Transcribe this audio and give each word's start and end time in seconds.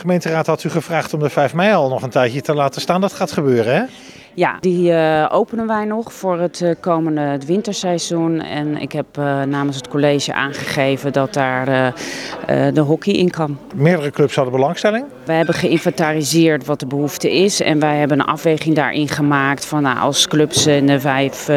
gemeenteraad 0.00 0.46
had 0.46 0.64
u 0.64 0.70
gevraagd 0.70 1.14
om 1.14 1.20
de 1.20 1.30
5 1.30 1.54
mei 1.54 1.74
al 1.74 1.88
nog 1.88 2.02
een 2.02 2.10
tijdje 2.10 2.40
te 2.40 2.54
laten 2.54 2.80
staan. 2.80 3.00
Dat 3.00 3.12
gaat 3.12 3.32
gebeuren, 3.32 3.74
hè? 3.74 3.82
Ja, 4.40 4.56
die 4.60 4.90
uh, 4.90 5.26
openen 5.30 5.66
wij 5.66 5.84
nog 5.84 6.12
voor 6.12 6.38
het 6.38 6.60
uh, 6.60 6.70
komende 6.80 7.20
het 7.20 7.46
winterseizoen. 7.46 8.40
En 8.40 8.76
ik 8.76 8.92
heb 8.92 9.06
uh, 9.18 9.42
namens 9.42 9.76
het 9.76 9.88
college 9.88 10.34
aangegeven 10.34 11.12
dat 11.12 11.34
daar 11.34 11.94
de 12.72 12.80
hockey 12.80 13.12
in 13.12 13.30
kan. 13.30 13.58
Meerdere 13.74 14.10
clubs 14.10 14.34
hadden 14.34 14.54
belangstelling? 14.54 15.04
We 15.24 15.32
hebben 15.32 15.54
geïnventariseerd 15.54 16.66
wat 16.66 16.80
de 16.80 16.86
behoefte 16.86 17.32
is. 17.32 17.60
En 17.60 17.78
wij 17.78 17.96
hebben 17.96 18.20
een 18.20 18.26
afweging 18.26 18.74
daarin 18.74 19.08
gemaakt 19.08 19.64
van 19.64 19.82
nou, 19.82 19.98
als 19.98 20.28
clubs 20.28 20.66
in 20.66 20.86
de 20.86 21.00
5 21.00 21.48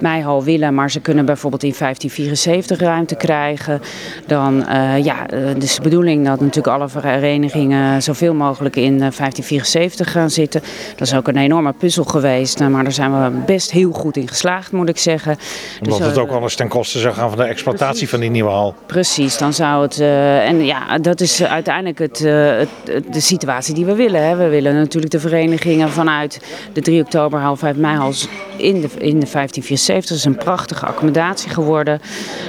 meihal 0.00 0.44
willen, 0.44 0.74
maar 0.74 0.90
ze 0.90 1.00
kunnen 1.00 1.24
bijvoorbeeld 1.24 1.62
in 1.62 1.74
1574 1.78 2.80
ruimte 2.80 3.14
krijgen. 3.14 3.80
Dan 4.26 4.64
ja, 5.02 5.26
dus 5.58 5.76
de 5.76 5.82
bedoeling 5.82 6.26
dat 6.26 6.40
natuurlijk 6.40 6.76
alle 6.76 6.88
verenigingen 6.88 8.02
zoveel 8.02 8.34
mogelijk 8.34 8.76
in 8.76 8.98
1574 8.98 10.12
gaan 10.12 10.30
zitten. 10.30 10.62
Dat 10.96 11.06
is 11.06 11.14
ook 11.14 11.28
een 11.28 11.36
enorme 11.36 11.72
puzzel 11.72 11.95
geweest, 12.04 12.60
maar 12.60 12.82
daar 12.82 12.92
zijn 12.92 13.22
we 13.22 13.38
best 13.46 13.70
heel 13.70 13.92
goed 13.92 14.16
in 14.16 14.28
geslaagd, 14.28 14.72
moet 14.72 14.88
ik 14.88 14.98
zeggen. 14.98 15.38
Omdat 15.82 15.98
dus, 15.98 16.06
het 16.06 16.18
ook 16.18 16.30
anders 16.30 16.56
ten 16.56 16.68
koste 16.68 16.98
zou 16.98 17.14
gaan 17.14 17.28
van 17.28 17.38
de 17.38 17.44
exploitatie 17.44 17.92
precies, 17.92 18.10
van 18.10 18.20
die 18.20 18.30
nieuwe 18.30 18.50
hal. 18.50 18.74
Precies, 18.86 19.38
dan 19.38 19.52
zou 19.52 19.82
het. 19.82 20.00
Uh, 20.00 20.48
en 20.48 20.64
ja, 20.64 20.98
dat 20.98 21.20
is 21.20 21.42
uiteindelijk 21.42 21.98
het, 21.98 22.20
uh, 22.20 22.58
het, 22.58 23.12
de 23.12 23.20
situatie 23.20 23.74
die 23.74 23.84
we 23.84 23.94
willen. 23.94 24.26
Hè. 24.26 24.36
We 24.36 24.48
willen 24.48 24.74
natuurlijk 24.74 25.12
de 25.12 25.20
verenigingen 25.20 25.90
vanuit 25.90 26.40
de 26.72 26.80
3 26.80 27.02
oktober 27.02 27.40
hal, 27.40 27.56
5 27.56 27.76
mei 27.76 27.96
hal 27.96 28.12
in 28.56 28.80
de, 28.80 28.88
in 28.98 29.20
de 29.20 29.26
1574. 29.30 30.08
Dat 30.08 30.18
is 30.18 30.24
een 30.24 30.36
prachtige 30.36 30.86
accommodatie 30.86 31.50
geworden. 31.50 32.00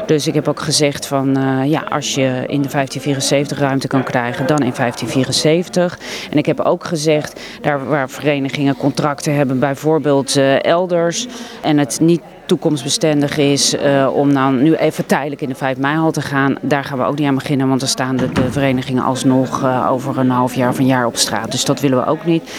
Dus 0.05 0.27
ik 0.27 0.33
heb 0.33 0.47
ook 0.47 0.59
gezegd 0.59 1.05
van 1.05 1.37
uh, 1.37 1.69
ja, 1.69 1.81
als 1.89 2.15
je 2.15 2.23
in 2.47 2.61
de 2.61 2.69
1574 2.69 3.59
ruimte 3.59 3.87
kan 3.87 4.03
krijgen, 4.03 4.47
dan 4.47 4.57
in 4.57 4.73
1574. 4.75 5.99
En 6.31 6.37
ik 6.37 6.45
heb 6.45 6.59
ook 6.59 6.85
gezegd, 6.85 7.39
daar 7.61 7.87
waar 7.87 8.09
verenigingen 8.09 8.77
contracten 8.77 9.26
hebben, 9.31 9.59
bijvoorbeeld 9.59 10.37
uh, 10.37 10.63
elders. 10.63 11.27
En 11.61 11.77
het 11.77 11.99
niet 12.01 12.21
toekomstbestendig 12.45 13.37
is 13.37 13.73
uh, 13.73 14.09
om 14.13 14.31
nou 14.31 14.55
nu 14.55 14.75
even 14.75 15.05
tijdelijk 15.05 15.41
in 15.41 15.49
de 15.49 15.55
5 15.55 15.77
mei 15.77 16.11
te 16.11 16.21
gaan. 16.21 16.57
Daar 16.61 16.83
gaan 16.83 16.97
we 16.97 17.03
ook 17.03 17.17
niet 17.17 17.27
aan 17.27 17.35
beginnen, 17.35 17.67
want 17.67 17.79
dan 17.79 17.89
staan 17.89 18.15
de, 18.15 18.31
de 18.31 18.51
verenigingen 18.51 19.03
alsnog 19.03 19.63
uh, 19.63 19.87
over 19.91 20.17
een 20.17 20.29
half 20.29 20.55
jaar 20.55 20.69
of 20.69 20.79
een 20.79 20.85
jaar 20.85 21.05
op 21.05 21.15
straat. 21.15 21.51
Dus 21.51 21.65
dat 21.65 21.79
willen 21.79 21.97
we 21.97 22.05
ook 22.05 22.25
niet. 22.25 22.51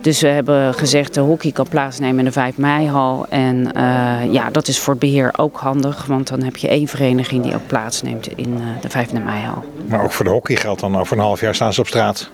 Dus 0.00 0.20
we 0.20 0.28
hebben 0.28 0.74
gezegd 0.74 1.14
de 1.14 1.20
hockey 1.20 1.52
kan 1.52 1.68
plaatsnemen 1.68 2.18
in 2.18 2.24
de 2.24 2.32
5 2.32 2.56
mei-hal. 2.56 3.26
En 3.28 3.70
ja, 4.30 4.50
dat 4.50 4.68
is 4.68 4.78
voor 4.78 4.92
het 4.92 5.02
beheer 5.02 5.32
ook 5.36 5.56
handig, 5.56 6.06
want 6.06 6.28
dan 6.28 6.42
heb 6.42 6.56
je 6.56 6.68
één 6.68 6.88
vereniging 6.88 7.42
die 7.42 7.54
ook 7.54 7.66
plaatsneemt 7.66 8.28
in 8.36 8.60
de 8.80 8.88
5 8.88 9.12
mei-hal. 9.12 9.64
Maar 9.86 10.02
ook 10.04 10.12
voor 10.12 10.24
de 10.24 10.30
hockey 10.30 10.56
geldt 10.56 10.80
dan 10.80 10.98
over 10.98 11.16
een 11.16 11.22
half 11.22 11.40
jaar 11.40 11.54
staan 11.54 11.72
ze 11.72 11.80
op 11.80 11.86
straat? 11.86 12.30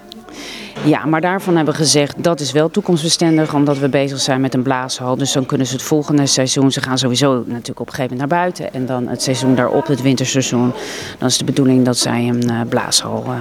Ja, 0.84 1.04
maar 1.04 1.20
daarvan 1.20 1.56
hebben 1.56 1.74
we 1.74 1.80
gezegd 1.80 2.14
dat 2.22 2.40
is 2.40 2.52
wel 2.52 2.70
toekomstbestendig, 2.70 3.54
omdat 3.54 3.78
we 3.78 3.88
bezig 3.88 4.20
zijn 4.20 4.40
met 4.40 4.54
een 4.54 4.62
blaashal. 4.62 5.16
Dus 5.16 5.32
dan 5.32 5.46
kunnen 5.46 5.66
ze 5.66 5.72
het 5.72 5.82
volgende 5.82 6.26
seizoen, 6.26 6.72
ze 6.72 6.80
gaan 6.80 6.98
sowieso 6.98 7.44
natuurlijk 7.46 7.80
op 7.80 7.86
een 7.86 7.94
gegeven 7.94 8.16
moment 8.16 8.30
naar 8.30 8.40
buiten. 8.40 8.72
En 8.72 8.86
dan 8.86 9.08
het 9.08 9.22
seizoen 9.22 9.54
daarop, 9.54 9.86
het 9.86 10.02
winterseizoen, 10.02 10.72
dan 11.18 11.28
is 11.28 11.38
de 11.38 11.44
bedoeling 11.44 11.84
dat 11.84 11.96
zij 11.96 12.28
een 12.28 12.44
uh, 12.50 12.60
blaashal 12.68 13.24
uh, 13.26 13.32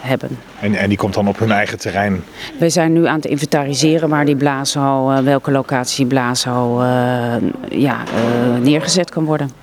hebben. 0.00 0.38
En, 0.60 0.74
en 0.74 0.88
die 0.88 0.98
komt 0.98 1.14
dan 1.14 1.28
op 1.28 1.38
hun 1.38 1.50
eigen 1.50 1.78
terrein? 1.78 2.24
We 2.58 2.68
zijn 2.68 2.92
nu 2.92 3.06
aan 3.06 3.16
het 3.16 3.24
inventariseren 3.24 4.08
waar 4.08 4.24
die 4.24 4.36
blaashal, 4.36 5.12
uh, 5.12 5.18
welke 5.18 5.50
locatie 5.50 5.96
die 5.96 6.06
blaashal 6.06 6.82
ja, 7.70 8.02
neergezet 8.60 9.10
kan 9.10 9.24
worden. 9.24 9.61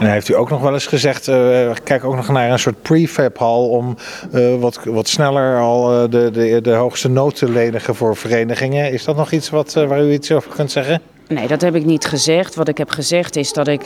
En 0.00 0.10
heeft 0.10 0.28
u 0.28 0.34
ook 0.34 0.50
nog 0.50 0.60
wel 0.60 0.72
eens 0.72 0.86
gezegd, 0.86 1.28
uh, 1.28 1.70
kijk 1.84 2.04
ook 2.04 2.14
nog 2.14 2.28
naar 2.28 2.50
een 2.50 2.58
soort 2.58 2.82
prefab 2.82 3.38
hal 3.38 3.68
om 3.68 3.96
uh, 4.34 4.54
wat, 4.60 4.80
wat 4.84 5.08
sneller 5.08 5.60
al 5.60 5.92
uh, 5.92 6.10
de, 6.10 6.30
de, 6.30 6.60
de 6.60 6.72
hoogste 6.72 7.08
nood 7.08 7.36
te 7.36 7.50
lenigen 7.50 7.94
voor 7.94 8.16
verenigingen. 8.16 8.92
Is 8.92 9.04
dat 9.04 9.16
nog 9.16 9.30
iets 9.30 9.50
wat, 9.50 9.72
waar 9.72 10.02
u 10.02 10.12
iets 10.12 10.32
over 10.32 10.50
kunt 10.50 10.70
zeggen? 10.70 11.00
Nee, 11.28 11.46
dat 11.46 11.60
heb 11.60 11.74
ik 11.74 11.84
niet 11.84 12.04
gezegd. 12.04 12.54
Wat 12.54 12.68
ik 12.68 12.78
heb 12.78 12.90
gezegd 12.90 13.36
is 13.36 13.52
dat 13.52 13.68
ik, 13.68 13.82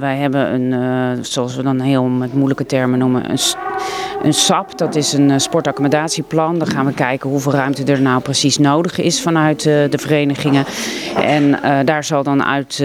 wij 0.00 0.16
hebben 0.16 0.52
een, 0.52 1.24
zoals 1.24 1.56
we 1.56 1.62
dan 1.62 1.80
heel 1.80 2.04
met 2.04 2.34
moeilijke 2.34 2.66
termen 2.66 2.98
noemen, 2.98 3.30
een 3.30 3.38
een 4.22 4.34
SAP, 4.34 4.78
dat 4.78 4.94
is 4.94 5.12
een 5.12 5.40
sportaccomodatieplan. 5.40 6.58
Dan 6.58 6.68
gaan 6.68 6.86
we 6.86 6.92
kijken 6.92 7.30
hoeveel 7.30 7.52
ruimte 7.52 7.84
er 7.84 8.00
nou 8.00 8.20
precies 8.20 8.58
nodig 8.58 8.98
is 8.98 9.22
vanuit 9.22 9.62
de 9.62 9.98
verenigingen. 9.98 10.64
En 11.16 11.42
uh, 11.44 11.78
daar 11.84 12.04
zal 12.04 12.22
dan 12.22 12.44
uit, 12.44 12.84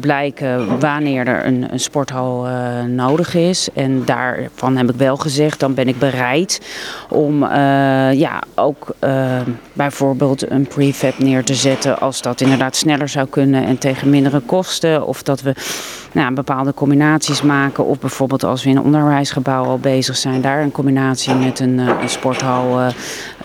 blijken 0.00 0.78
wanneer 0.80 1.26
er 1.26 1.46
een, 1.46 1.66
een 1.72 1.80
sporthal 1.80 2.46
nodig 2.86 3.34
is. 3.34 3.68
En 3.74 4.04
daarvan 4.04 4.76
heb 4.76 4.90
ik 4.90 4.96
wel 4.96 5.16
gezegd, 5.16 5.60
dan 5.60 5.74
ben 5.74 5.88
ik 5.88 5.98
bereid 5.98 6.60
om 7.08 7.44
ja, 8.12 8.42
ook 8.54 8.94
bijvoorbeeld 9.72 10.50
een 10.50 10.66
prefab 10.66 11.18
neer 11.18 11.44
te 11.44 11.54
zetten 11.54 12.00
als 12.00 12.22
dat 12.22 12.40
inderdaad 12.40 12.76
sneller 12.76 13.08
zou 13.08 13.28
kunnen 13.28 13.64
en 13.64 13.78
tegen 13.78 14.10
mindere 14.10 14.40
kosten. 14.40 15.06
Of 15.06 15.22
dat 15.22 15.42
we 15.42 15.54
nou, 16.12 16.34
bepaalde 16.34 16.74
combinaties 16.74 17.42
maken. 17.42 17.86
Of 17.86 17.98
bijvoorbeeld 17.98 18.44
als 18.44 18.64
we 18.64 18.70
in 18.70 18.76
een 18.76 18.82
onderwijsgebouw 18.82 19.64
al 19.64 19.78
bezig 19.78 20.09
zijn, 20.16 20.40
daar 20.40 20.62
een 20.62 20.72
combinatie 20.72 21.34
met 21.34 21.60
een, 21.60 21.78
een 21.78 22.08
sporthal 22.08 22.80
uh, 22.80 22.88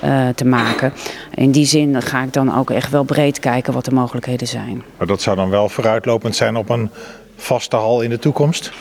uh, 0.04 0.28
te 0.36 0.46
maken. 0.46 0.94
In 1.34 1.52
die 1.52 1.66
zin 1.66 2.02
ga 2.02 2.24
ik 2.24 2.34
dan 2.34 2.58
ook 2.58 2.70
echt 2.70 2.92
wel 2.92 3.04
breed 3.04 3.40
kijken 3.40 3.74
wat 3.74 3.86
de 3.86 3.92
mogelijkheden 3.92 4.48
zijn. 4.48 4.84
Maar 4.98 5.08
dat 5.08 5.22
zou 5.22 5.36
dan 5.36 5.50
wel 5.50 5.70
vooruitlopend 5.70 6.36
zijn 6.36 6.56
op 6.56 6.70
een 6.70 6.90
vaste 7.36 7.76
hal 7.76 8.02
in 8.02 8.10
de 8.10 8.20
toekomst? 8.20 8.72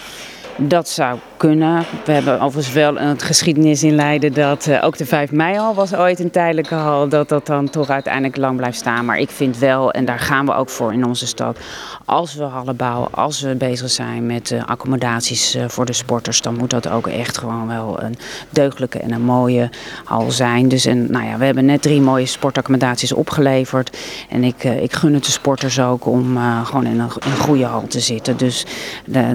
Dat 0.57 0.89
zou 0.89 1.19
kunnen. 1.37 1.85
We 2.05 2.13
hebben 2.13 2.41
overigens 2.41 2.75
wel 2.75 2.99
een 2.99 3.21
geschiedenis 3.21 3.83
in 3.83 3.95
Leiden 3.95 4.33
dat 4.33 4.67
uh, 4.67 4.85
ook 4.85 4.97
de 4.97 5.07
5 5.07 5.33
mei 5.33 5.57
hal 5.57 5.75
was 5.75 5.95
ooit 5.95 6.21
een 6.21 6.31
tijdelijke 6.31 6.75
hal. 6.75 7.09
Dat 7.09 7.29
dat 7.29 7.47
dan 7.47 7.71
toch 7.71 7.89
uiteindelijk 7.89 8.37
lang 8.37 8.57
blijft 8.57 8.77
staan. 8.77 9.05
Maar 9.05 9.19
ik 9.19 9.31
vind 9.31 9.59
wel, 9.59 9.91
en 9.91 10.05
daar 10.05 10.19
gaan 10.19 10.47
we 10.47 10.55
ook 10.55 10.69
voor 10.69 10.93
in 10.93 11.07
onze 11.07 11.27
stad. 11.27 11.59
Als 12.05 12.35
we 12.35 12.43
hallen 12.43 12.77
bouwen, 12.77 13.09
als 13.13 13.41
we 13.41 13.55
bezig 13.55 13.91
zijn 13.91 14.27
met 14.27 14.51
uh, 14.51 14.65
accommodaties 14.65 15.57
uh, 15.57 15.65
voor 15.69 15.85
de 15.85 15.93
sporters. 15.93 16.41
Dan 16.41 16.57
moet 16.57 16.71
dat 16.71 16.89
ook 16.89 17.07
echt 17.07 17.39
gewoon 17.39 17.67
wel 17.67 18.03
een 18.03 18.17
deugdelijke 18.51 18.99
en 18.99 19.13
een 19.13 19.23
mooie 19.23 19.71
hal 20.05 20.31
zijn. 20.31 20.69
Dus 20.69 20.85
en, 20.85 21.11
nou 21.11 21.27
ja, 21.27 21.39
we 21.39 21.45
hebben 21.45 21.65
net 21.65 21.83
drie 21.83 22.01
mooie 22.01 22.27
sportaccommodaties 22.27 23.13
opgeleverd. 23.13 23.99
En 24.29 24.45
ik, 24.45 24.65
ik 24.65 24.93
gun 24.93 25.15
het 25.15 25.25
de 25.25 25.31
sporters 25.31 25.81
ook 25.81 26.07
om 26.07 26.39
gewoon 26.65 26.87
in 26.87 27.01
een, 27.01 27.11
in 27.25 27.31
een 27.31 27.37
goede 27.37 27.65
hal 27.65 27.87
te 27.87 28.01
zitten. 28.01 28.37
Dus 28.37 28.67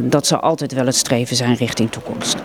dat 0.01 0.27
zal 0.27 0.39
altijd 0.39 0.73
wel 0.73 0.85
het 0.85 0.95
streven 1.09 1.35
zijn 1.35 1.55
richting 1.55 1.91
toekomst. 1.91 2.35